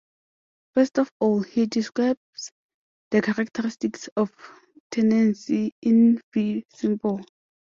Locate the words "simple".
6.73-7.21